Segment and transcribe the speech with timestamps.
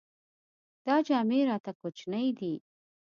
[0.85, 2.53] دا جامې راته کوچنۍ دي.